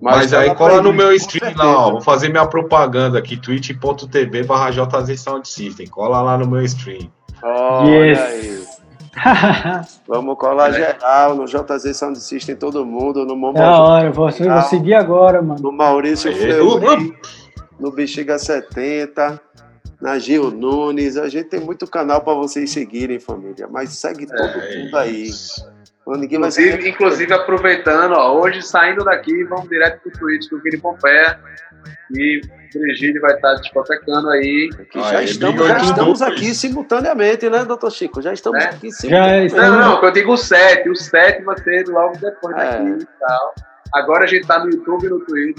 [0.00, 1.90] Mas, tá aí cola no meu stream lá, ó.
[1.92, 4.70] Vou fazer minha propaganda aqui, twitch.tv barra
[5.44, 5.86] System.
[5.88, 7.10] Cola lá no meu stream.
[7.42, 8.18] Olha Yes.
[8.20, 8.68] aí.
[10.06, 14.30] Vamos colar geral no JZ Sound System, todo mundo, no Momo, É hora, eu vou,
[14.30, 15.60] vou seguir agora, mano.
[15.60, 17.16] no Maurício Aí, Fleury,
[17.80, 19.40] no Bexiga 70,
[20.00, 21.16] na Gil Nunes.
[21.16, 23.66] A gente tem muito canal para vocês seguirem, família.
[23.68, 25.24] Mas segue todo É mundo aí.
[25.24, 25.66] isso.
[26.16, 31.38] Inclusive, inclusive, aproveitando, ó, hoje saindo daqui, vamos direto pro Twitch do Vini Pompeia.
[32.14, 32.40] E
[32.74, 34.70] o Virgílio vai estar discotecando aí.
[34.90, 38.22] Que já Aí, estamos, já estamos aqui simultaneamente, né, doutor Chico?
[38.22, 38.70] Já estamos Né?
[38.70, 39.46] aqui Já simultaneamente.
[39.54, 40.88] estamos- Não, não, que eu digo o 7.
[40.88, 42.78] O 7 vai ser logo depois É.
[42.78, 43.54] daqui e tal.
[43.94, 45.58] Agora a gente tá no YouTube e no Twitch.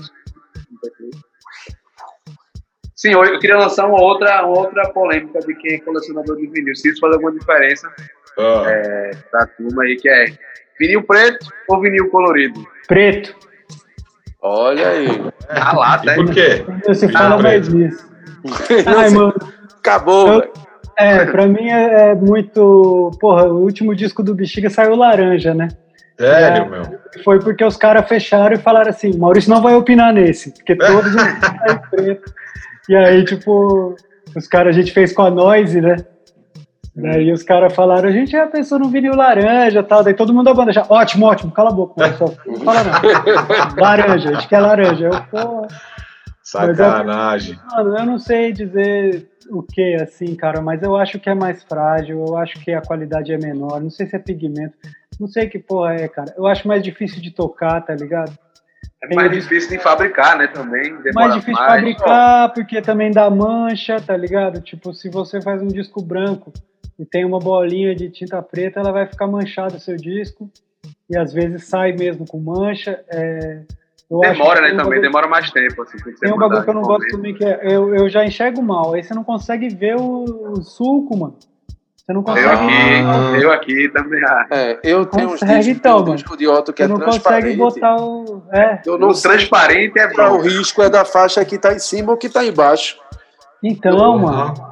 [2.95, 6.47] Sim, hoje eu queria lançar uma outra, uma outra polêmica de quem é colecionador de
[6.47, 6.75] vinil.
[6.75, 7.89] Se isso faz alguma diferença
[8.39, 10.25] Ah, é, pra turma aí, que é
[10.79, 12.65] vinil preto ou vinil colorido?
[12.87, 13.35] Preto.
[14.41, 15.21] Olha aí.
[15.49, 16.33] A lata, e por hein?
[16.33, 16.65] quê?
[16.87, 17.43] Não se fala preto.
[17.43, 18.09] mais nisso.
[18.97, 19.33] Ai, mano.
[19.79, 20.53] Acabou, Eu-.
[20.97, 23.11] É, pra mim é, é muito.
[23.21, 25.69] Porra, o último disco do Bexiga saiu laranja, né?
[26.19, 26.69] Sério, É.
[26.69, 26.99] meu.
[27.23, 31.15] Foi porque os caras fecharam e falaram assim: Maurício não vai opinar nesse, porque todos
[31.15, 32.33] os saem preto.
[32.89, 33.95] E aí, tipo,
[34.35, 35.95] os caras, a gente fez com a Noise, né?
[37.01, 40.03] Daí os caras falaram, a gente já pensou no vinil laranja e tal.
[40.03, 42.33] Daí todo mundo da banda já, ótimo, ótimo, cala a boca, pessoal.
[42.45, 43.75] Não fala não.
[43.77, 45.05] Laranja, a gente quer laranja.
[45.05, 45.67] Eu, pô,
[46.49, 47.59] Sacanagem.
[47.71, 51.63] Mano, eu não sei dizer o que, assim, cara, mas eu acho que é mais
[51.63, 54.75] frágil, eu acho que a qualidade é menor, não sei se é pigmento,
[55.19, 56.33] não sei que porra é, cara.
[56.35, 58.35] Eu acho mais difícil de tocar, tá ligado?
[59.03, 60.47] É mais difícil de fabricar, né?
[60.47, 60.95] Também.
[61.01, 64.59] Demora mais difícil de fabricar, porque também dá mancha, tá ligado?
[64.59, 66.51] Tipo, se você faz um disco branco
[66.99, 70.49] e tem uma bolinha de tinta preta, ela vai ficar manchada o seu disco,
[71.09, 72.99] e às vezes sai mesmo com mancha.
[73.09, 73.61] É,
[74.11, 74.67] eu acho Demora, né?
[74.69, 75.81] Também bagulho- demora mais tempo.
[75.83, 78.25] Assim, tem Tem um bagulho que eu não gosto também, que é eu, eu já
[78.25, 78.93] enxergo mal.
[78.93, 81.35] Aí você não consegue ver o, o sulco, mano.
[81.95, 82.47] Você não consegue.
[82.47, 82.73] Eu aqui,
[83.05, 83.39] Ah.
[83.39, 84.19] eu aqui também.
[84.25, 84.47] ah.
[84.51, 86.99] É, eu tenho uns Consegue, discos, então, um disco de Otto que Você é não
[86.99, 87.21] consegue
[87.55, 87.57] transparente.
[87.57, 88.43] botar o.
[88.51, 88.81] É.
[88.85, 91.79] Eu não O sei transparente é se o risco é da faixa que tá em
[91.79, 92.97] cima ou que tá embaixo.
[93.63, 94.68] Então, mano.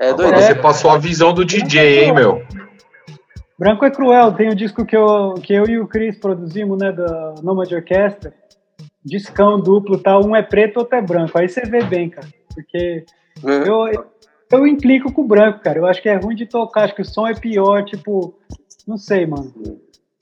[0.00, 0.42] É Agora doido.
[0.46, 2.42] você passou a visão do DJ, hein, meu?
[3.58, 6.90] Branco é Cruel tem um disco que eu, que eu e o Chris produzimos, né,
[6.90, 8.32] da Nomad Orquestra.
[9.04, 11.36] Discão duplo, tal, um é preto, outro é branco.
[11.38, 12.26] Aí você vê bem, cara.
[12.54, 13.04] Porque
[13.46, 13.68] É.
[13.68, 14.04] eu,
[14.50, 15.78] eu implico com o branco, cara.
[15.78, 18.34] Eu acho que é ruim de tocar, acho que o som é pior, tipo,
[18.88, 19.52] não sei, mano.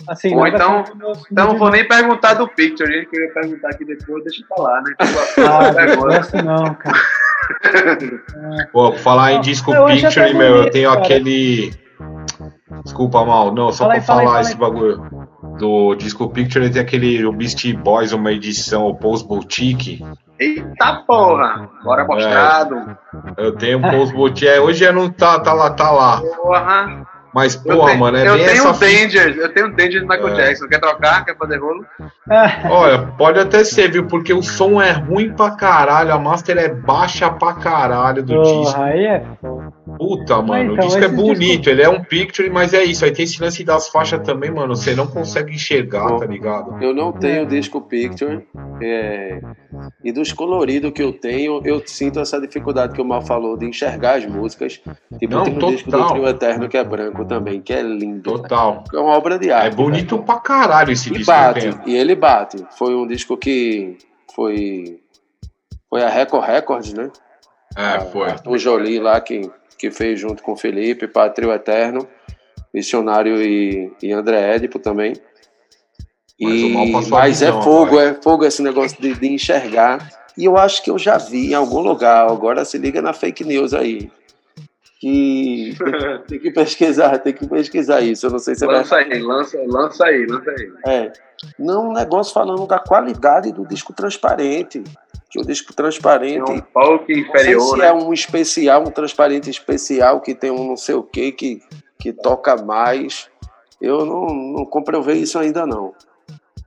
[0.08, 3.24] Assim, Ou então- o meu- Então não vou nem perguntar do Picture, gente, que eu
[3.26, 4.94] ia perguntar aqui depois, deixa pra lá, né?
[5.38, 6.98] Ah, não gosto não, cara.
[8.72, 11.02] Pô, pra falar em disco Eu picture, meu, eu tenho cara.
[11.02, 11.72] aquele.
[12.84, 13.52] Desculpa, mal.
[13.54, 14.58] Não, só Fala pra aí, fala aí, falar fala esse aí.
[14.58, 15.28] bagulho.
[15.58, 20.04] Do disco picture, ele tem aquele o Beastie Boys, uma edição, o Post Boutique.
[20.38, 21.68] Eita porra!
[21.82, 22.96] Bora mostrado.
[23.37, 24.46] Eu tenho um Post Boutique.
[24.48, 26.20] É, hoje já não tá, tá lá, tá lá.
[26.20, 27.06] Porra!
[27.38, 28.87] Mas, Eu porra, tenho, mano, é eu bem tenho essa um fita.
[28.87, 30.35] Danger, eu tenho um Danger do Michael É.
[30.35, 30.66] Jackson.
[30.68, 31.24] Quer trocar?
[31.24, 31.85] Quer fazer rolo?
[32.70, 34.07] Olha, pode até ser, viu?
[34.07, 38.72] Porque o som é ruim pra caralho, a master é baixa pra caralho do disco.
[38.72, 39.22] porra, aí é
[39.98, 43.05] Puta, mano, então, o disco é bonito, discos- ele é um picture, mas é isso.
[43.05, 44.77] Aí tem esse lance das faixas também, mano.
[44.77, 46.77] Você não consegue enxergar, tá ligado?
[46.83, 48.46] Eu não tenho disco picture.
[48.81, 49.40] é,
[50.02, 53.66] e dos coloridos que eu tenho, eu sinto essa dificuldade que o Mal falou de
[53.66, 54.80] enxergar as músicas.
[55.18, 56.12] Tipo, Não, tem um disco do total.
[56.12, 58.22] Trio Eterno que é branco também, que é lindo.
[58.22, 58.84] Total.
[58.94, 59.72] É uma obra de arte.
[59.72, 60.26] É bonito velho.
[60.26, 61.26] pra caralho esse E disco.
[61.32, 62.64] bate, e ele bate.
[62.78, 63.96] Foi um disco que
[64.34, 65.00] foi.
[65.90, 67.10] Foi a Record Records, né?
[67.76, 68.28] É, foi.
[68.46, 72.06] O Jolie lá que, que fez junto com o Felipe, para Trio Eterno,
[72.74, 75.14] Missionário e, e André Édipo também.
[76.40, 78.09] Mas E, mas é visão fogo, agora.
[78.11, 80.09] é fogo esse negócio de, de enxergar.
[80.37, 82.29] E eu acho que eu já vi em algum lugar.
[82.31, 84.11] Agora se liga na fake news aí.
[85.01, 88.27] Que tem, tem que pesquisar, tem que pesquisar isso.
[88.27, 90.72] Eu não sei se é Lança aí, lança, lança aí, lança aí.
[90.87, 91.12] é.
[91.57, 94.83] Não, um negócio falando da qualidade do disco transparente.
[95.31, 96.51] Que o disco transparente.
[96.51, 97.87] um folk Não sei inferior, se né?
[97.87, 101.62] é um especial, um transparente especial que tem um não sei o que que,
[102.01, 103.29] que toca mais.
[103.81, 105.92] Eu não, não comprovei isso ainda não.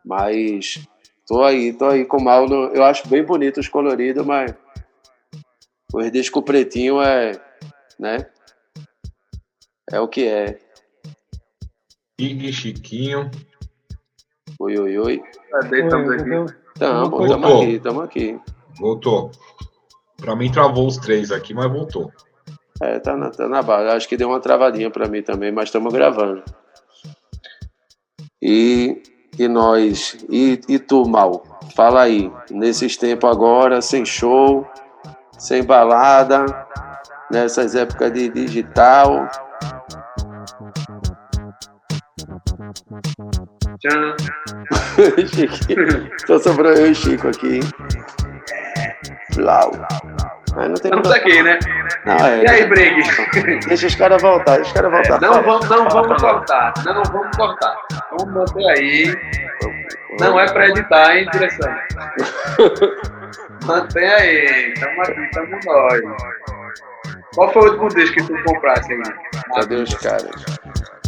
[0.05, 0.79] Mas
[1.27, 2.47] tô aí, tô aí com o mal.
[2.47, 4.53] no- Eu acho bem bonito os coloridos, mas
[5.93, 7.33] os discos pretinho é,
[7.99, 8.25] né?
[9.91, 10.59] É o que é.
[12.19, 13.29] Ig, Chiquinho.
[14.59, 15.23] Oi, oi, oi.
[15.49, 15.83] Cadê?
[15.83, 16.55] Estamos aqui.
[16.79, 18.39] tamo aqui, tamo aqui.
[18.79, 19.31] Voltou.
[20.17, 22.11] Pra mim travou os três aqui, mas voltou.
[22.81, 23.89] É, tá na, tá na base.
[23.95, 26.43] Acho que deu uma travadinha pra mim também, mas estamos gravando.
[28.41, 29.01] E,
[29.37, 31.43] e nós, e, e tu, Mal?
[31.75, 34.67] Fala aí, nesses tempos agora, sem show,
[35.37, 36.45] sem balada,
[37.31, 39.27] nessas épocas de digital.
[45.33, 46.11] Chiquinho.
[46.27, 47.59] Só sobrou eu e Chico aqui.
[49.35, 49.71] Blau.
[50.55, 51.57] Mas não tem Estamos aqui, né?
[52.05, 53.01] Não, é, E aí, Brig?
[53.67, 55.21] Deixa os caras voltar, deixa os caras voltar.
[55.21, 56.73] Não vamos, não vamos cortar.
[56.85, 57.75] Não vamos cortar.
[58.17, 59.15] Vamos manter aí.
[60.19, 61.71] Não é pra editar, hein, direção?
[63.65, 64.73] Mantém aí.
[64.79, 66.01] Tamo aqui, tamo nós.
[67.35, 69.01] Qual foi o último disco que tu comprasse aí?
[69.55, 70.45] Cadê os caras?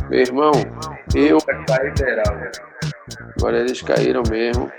[0.09, 0.51] Meu irmão,
[1.15, 1.37] eu.
[1.39, 2.51] Tá velho.
[3.37, 4.71] Agora eles caíram mesmo.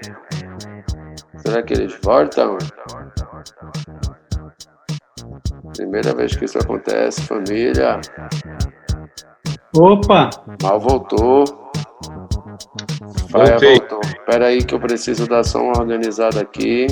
[1.37, 2.57] Será que eles voltam?
[5.77, 8.01] Primeira vez que isso acontece, família.
[9.77, 10.31] Opa!
[10.63, 11.64] Mal voltou.
[13.35, 13.79] Voltei.
[13.79, 14.01] voltou.
[14.03, 16.87] Espera aí que eu preciso dar só uma organizada aqui.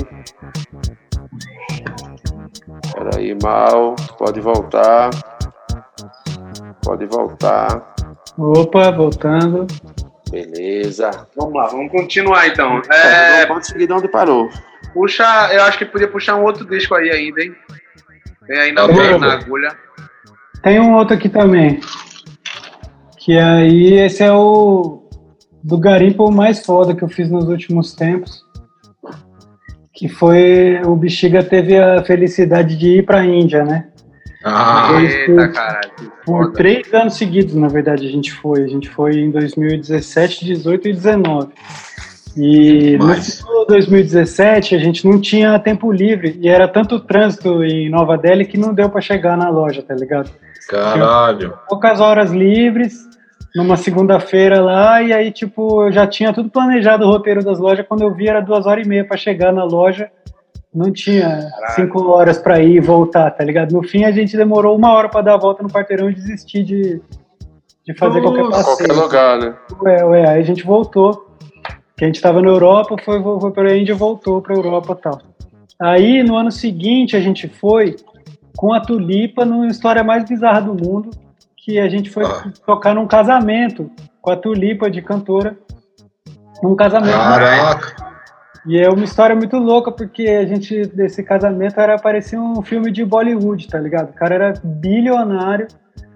[2.85, 3.95] Espera aí, Mal.
[4.17, 5.09] Pode voltar.
[6.83, 7.93] Pode voltar.
[8.37, 9.67] Opa, voltando.
[10.29, 11.11] Beleza.
[11.37, 12.81] Vamos lá, vamos continuar então.
[12.91, 13.45] É...
[13.45, 14.49] Pode seguir de onde parou.
[14.93, 17.55] puxa, eu acho que podia puxar um outro disco aí ainda, hein?
[18.47, 19.17] Tem aí na, Tá bom.
[19.19, 19.77] na agulha.
[20.63, 21.79] Tem um outro aqui também.
[23.17, 25.02] Que aí, esse é o
[25.63, 28.43] do garimpo mais foda que eu fiz nos últimos tempos.
[29.93, 30.81] Que foi.
[30.85, 33.85] O Bexiga teve a felicidade de ir pra Índia, né?
[34.43, 35.91] Ah, Eita, caralho.
[35.95, 38.63] que Por três anos seguidos, na verdade, a gente foi.
[38.63, 41.47] A gente foi em 2017, 18 e 19.
[42.35, 47.63] E no Mas- de 2017 a gente não tinha tempo livre e era tanto trânsito
[47.63, 50.31] em Nova Delhi que não deu pra chegar na loja, tá ligado?
[50.67, 51.53] caralho.
[51.69, 53.07] Poucas horas livres,
[53.55, 57.85] numa segunda-feira lá, e aí, tipo, eu já tinha tudo planejado o roteiro das lojas.
[57.87, 60.09] Quando eu vi, era duas horas e meia pra chegar na loja.
[60.73, 63.73] Não tinha cinco horas pra ir e voltar, tá ligado?
[63.73, 66.63] No fim, a gente demorou uma hora pra dar a volta no quarteirão e desistir
[66.63, 66.99] de,
[67.85, 68.89] de fazer qualquer Nossa, passeio.
[68.89, 69.55] Qualquer lugar, né?
[69.83, 71.27] Ué, ué, aí a gente voltou.
[71.95, 75.01] Que a gente tava na Europa, foi, foi pra Índia e voltou pra Europa e
[75.03, 75.21] tal.
[75.79, 77.95] Aí, no ano seguinte, a gente foi
[78.57, 81.11] com a Tulipa numa história mais bizarra do mundo,
[81.63, 82.51] que a gente foi ah.
[82.65, 83.89] tocar num casamento
[84.21, 85.57] com a Tulipa de cantora.
[86.61, 87.13] Um casamento.
[87.13, 88.13] Caraca!
[88.65, 92.91] E é uma história muito louca, porque a gente, desse casamento, era parecia um filme
[92.91, 94.09] de Bollywood, tá ligado?
[94.09, 95.67] O cara era bilionário,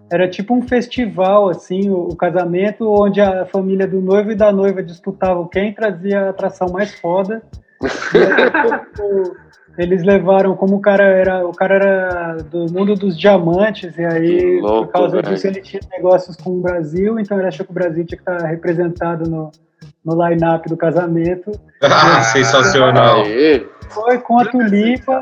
[0.10, 4.52] era tipo um festival, assim, o, o casamento, onde a família do noivo e da
[4.52, 7.42] noiva disputavam quem trazia a atração mais foda.
[8.10, 9.32] E aí,
[9.78, 14.60] eles levaram, como o cara era, o cara era do mundo dos diamantes, e aí,
[14.60, 15.34] louco, por causa véio.
[15.34, 18.30] disso, ele tinha negócios com o Brasil, então ele achou que o Brasil tinha que
[18.30, 19.52] estar representado no,
[20.04, 21.52] no line-up do casamento.
[21.84, 23.24] Ah, sensacional!
[23.90, 25.22] Foi com a Tulipa,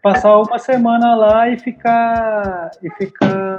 [0.00, 3.56] passar uma semana lá e ficar, e ficar,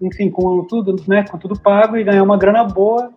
[0.00, 3.12] enfim, com tudo, né, com tudo pago e ganhar uma grana boa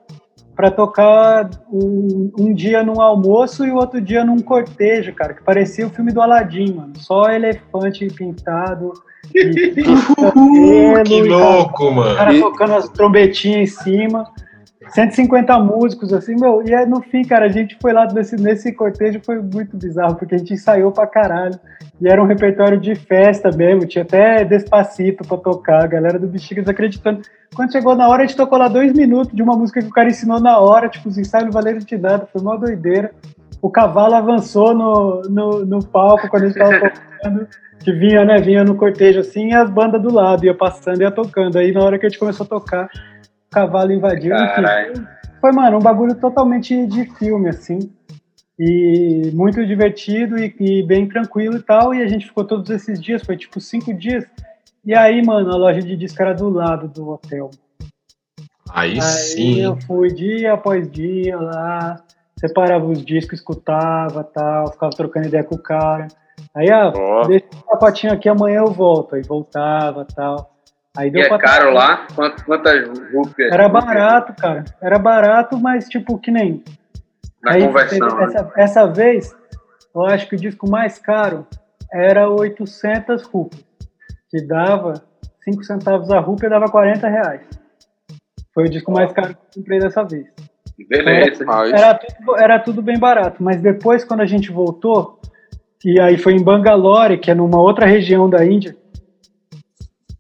[0.56, 5.44] para tocar um, um, dia num almoço e o outro dia num cortejo, cara, que
[5.44, 6.94] parecia o filme do Aladdin, mano.
[6.98, 8.94] Só elefante pintado.
[9.34, 9.72] E,
[11.06, 12.14] que louco, mano.
[12.14, 14.32] O cara tocando as trombetinhas em cima.
[14.90, 18.72] 150 músicos, assim, meu, e aí no fim, cara, a gente foi lá nesse, nesse
[18.72, 21.60] cortejo, foi muito bizarro, porque a gente ensaiou pra caralho,
[22.02, 26.28] e era um repertório de festa mesmo, tinha até Despacito pra tocar, a galera do
[26.28, 27.22] Bexigas acreditando.
[27.56, 29.94] Quando chegou na hora, a gente tocou lá dois minutos de uma música que o
[29.94, 33.12] cara ensinou na hora, tipo, os ensaios não valeram de nada, foi uma doideira.
[33.62, 37.48] O cavalo avançou no, no, no palco quando a gente tava tocando,
[37.80, 41.12] que vinha, né, vinha no cortejo assim, e as bandas do lado, ia passando ia
[41.12, 41.58] tocando.
[41.58, 42.90] Aí na hora que a gente começou a tocar,
[43.54, 44.36] cavalo invadiu.
[44.36, 45.06] Enfim,
[45.40, 47.92] foi, mano, um bagulho totalmente de filme, assim.
[48.58, 51.94] E muito divertido e, e, bem tranquilo e tal.
[51.94, 54.26] E a gente ficou todos esses dias, foi tipo cinco dias.
[54.86, 57.52] E aí, mano, a loja de disco era do lado do hotel.
[58.72, 59.62] Aí, aí sim.
[59.62, 62.02] eu fui dia após dia lá,
[62.40, 66.08] separava os discos, escutava tal, ficava trocando ideia com o cara.
[66.56, 67.28] Aí, ah, oh.
[67.28, 69.16] deixa o pacotinho aqui, amanhã eu volto.
[69.16, 70.53] Aí voltava tal.
[70.96, 72.06] Aí deu e é caro lá?
[72.14, 73.52] Quantas rupias?
[73.52, 74.64] Era barato, cara.
[74.80, 76.64] Era barato, mas tipo, que nem.
[77.42, 78.08] Na aí, conversão.
[78.16, 78.26] Né?
[78.26, 79.36] Essa, essa vez,
[79.94, 81.48] eu acho que o disco mais caro
[81.92, 83.64] era 800 rupias,
[84.30, 85.04] que dava
[85.44, 87.42] 5 centavos a rúpia, dava 40 reais.
[88.54, 90.28] Foi o disco mais caro que eu comprei dessa vez.
[90.88, 91.44] Beleza.
[91.44, 95.20] Era, era, tudo, era tudo bem barato, mas depois, quando a gente voltou,
[95.84, 98.76] e aí foi em Bangalore, que é numa outra região da Índia,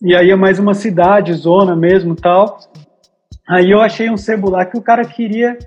[0.03, 2.59] e aí é mais uma cidade, zona mesmo tal.
[3.47, 5.57] Aí eu achei um sebo lá que o cara queria.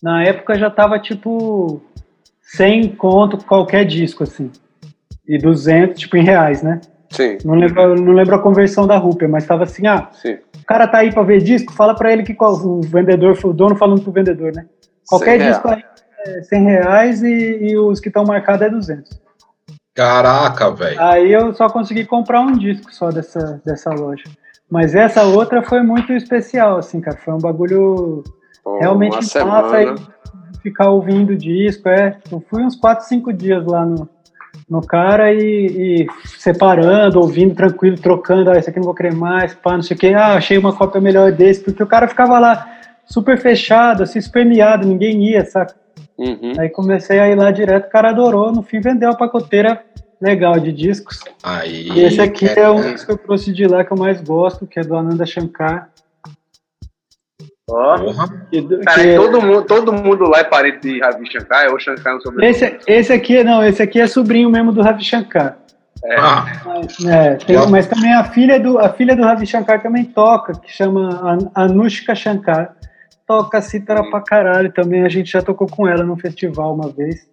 [0.00, 1.82] Na época já tava tipo
[2.40, 4.52] 100 conto qualquer disco, assim.
[5.26, 6.80] E 200, tipo, em reais, né?
[7.10, 7.38] Sim.
[7.44, 10.38] Não lembro, não lembro a conversão da rúpia, mas tava assim, ah, Sim.
[10.56, 13.76] o cara tá aí pra ver disco, fala pra ele que o vendedor, o dono
[13.76, 14.66] falando pro vendedor, né?
[15.08, 15.84] Qualquer disco aí
[16.26, 19.21] é 100 reais e, e os que estão marcados é 200.
[19.94, 21.00] Caraca, velho.
[21.00, 24.24] Aí eu só consegui comprar um disco só dessa, dessa loja.
[24.70, 27.18] Mas essa outra foi muito especial, assim, cara.
[27.18, 28.24] Foi um bagulho
[28.64, 29.94] Pô, realmente massa aí,
[30.62, 31.88] ficar ouvindo disco.
[31.90, 34.08] É, eu fui uns 4, 5 dias lá no,
[34.70, 38.50] no cara e, e, separando, ouvindo tranquilo, trocando.
[38.50, 40.14] Ah, esse aqui não vou querer mais, pá, não sei o que.
[40.14, 42.66] Ah, achei uma cópia melhor desse, porque o cara ficava lá
[43.04, 45.74] super fechado, assim, super miado, ninguém ia, saca?
[46.22, 46.52] Uhum.
[46.56, 49.82] Aí comecei a ir lá direto, o cara adorou, no fim vendeu a pacoteira
[50.20, 51.18] legal de discos.
[51.42, 53.96] Aí, e esse aqui é, é um dos que eu trouxe de lá que eu
[53.96, 55.90] mais gosto, que é do Ananda Shankar.
[57.68, 58.84] Ó, oh.
[58.84, 59.16] cara, é...
[59.16, 62.50] todo, mundo, todo mundo lá é parente de Ravi Shankar, é ou Shankar no sobrenome?
[62.50, 65.58] Esse, esse aqui, não, esse aqui é sobrinho mesmo do Ravi Shankar.
[66.04, 66.16] É.
[66.18, 66.44] Ah.
[66.64, 70.52] Mas, é, tem, mas também a filha, do, a filha do Ravi Shankar também toca,
[70.52, 72.76] que chama Anushka Shankar
[73.32, 75.04] toca cítara pra caralho também.
[75.04, 77.26] A gente já tocou com ela num festival uma vez.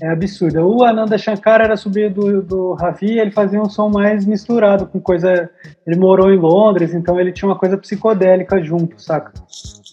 [0.00, 0.60] É absurdo.
[0.60, 5.00] O Ananda Shankar era sobrinho do, do Ravi, ele fazia um som mais misturado com
[5.00, 5.50] coisa.
[5.86, 9.32] Ele morou em Londres, então ele tinha uma coisa psicodélica junto, saca?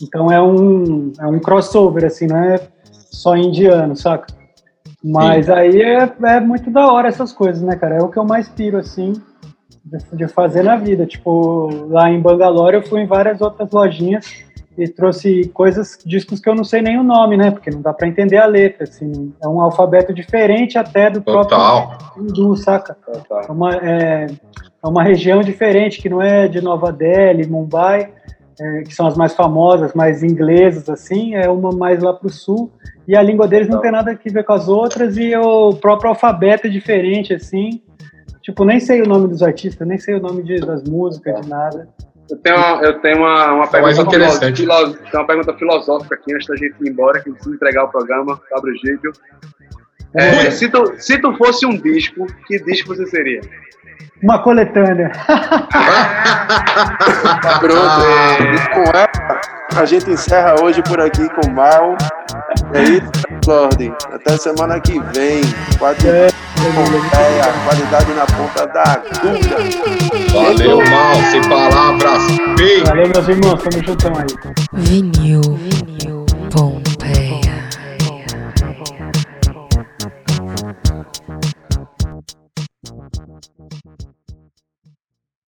[0.01, 4.27] Então é um, é um crossover, assim, não é só indiano, saca?
[5.03, 5.51] Mas Sim.
[5.51, 7.95] aí é, é muito da hora essas coisas, né, cara?
[7.95, 9.13] É o que eu mais piro, assim,
[9.83, 11.05] de, de fazer na vida.
[11.05, 14.44] Tipo, lá em Bangalore eu fui em várias outras lojinhas
[14.77, 17.49] e trouxe coisas, discos que eu não sei nem o nome, né?
[17.49, 19.33] Porque não dá para entender a letra, assim.
[19.41, 21.97] É um alfabeto diferente até do Total.
[21.97, 22.97] próprio hindu, saca?
[23.47, 28.11] É uma, é, é, uma região diferente, que não é de Nova Delhi, Mumbai,
[28.59, 31.35] é, que são as mais famosas, mais inglesas, assim.
[31.35, 32.69] É uma mais lá pro sul.
[33.07, 36.09] E a língua deles não tem nada a ver com as outras e o próprio
[36.09, 37.81] alfabeto é diferente, assim.
[38.41, 41.49] Tipo, nem sei o nome dos artistas, nem sei o nome de, das músicas, de
[41.49, 41.87] nada.
[42.29, 44.61] Eu tenho uma, eu tenho uma, uma pergunta interessante.
[44.61, 47.89] Filosófica, uma pergunta filosófica aqui antes da gente ir embora, que eu preciso entregar o
[47.89, 49.11] programa, abre o jeito.
[50.15, 53.41] É, se, tu, se tu fosse um disco, que disco você seria?
[54.23, 55.11] Uma coletânea.
[57.59, 58.05] Pronto.
[58.41, 59.41] E com ela,
[59.75, 61.95] a gente encerra hoje por aqui com Mal.
[62.73, 63.11] É isso,
[63.47, 63.93] Lorde.
[64.11, 65.41] Até semana que vem.
[65.77, 69.57] Quatro É, é, a qualidade na ponta da agulha.
[70.33, 72.23] Valeu, mal, sem palavras.
[72.85, 73.61] Valeu, meus irmãos.
[73.63, 74.53] Tamo juntão aí.
[74.73, 75.41] Vinil.
[75.41, 76.25] Vinil.
[76.51, 76.84] Pompeia.